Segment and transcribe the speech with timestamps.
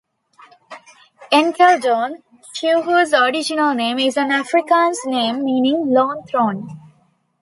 [1.31, 2.23] Enkeldoorn,
[2.55, 6.67] Chivhu's original name, is an Afrikaans name meaning "lone thorn".